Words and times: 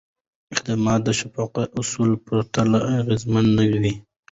خدمت 0.57 0.99
د 1.03 1.09
شفافو 1.19 1.61
اصولو 1.79 2.15
پرته 2.25 2.59
اغېزمن 3.01 3.45
نه 3.57 3.63
وي. 3.69 3.93